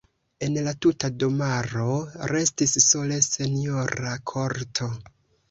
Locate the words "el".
0.45-0.55